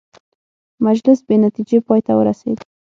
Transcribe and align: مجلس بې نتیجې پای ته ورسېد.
مجلس 0.85 1.19
بې 1.27 1.35
نتیجې 1.45 1.77
پای 1.87 2.01
ته 2.05 2.13
ورسېد. 2.15 2.57